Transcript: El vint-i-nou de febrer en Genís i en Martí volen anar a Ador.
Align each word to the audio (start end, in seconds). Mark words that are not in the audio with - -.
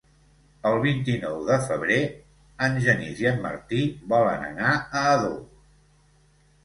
El 0.69 0.77
vint-i-nou 0.85 1.35
de 1.49 1.57
febrer 1.65 1.99
en 2.69 2.79
Genís 2.87 3.21
i 3.25 3.29
en 3.33 3.39
Martí 3.47 3.85
volen 4.15 4.49
anar 4.51 4.73
a 4.81 5.05
Ador. 5.15 5.41